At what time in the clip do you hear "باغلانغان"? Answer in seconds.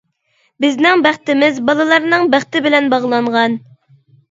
2.97-3.63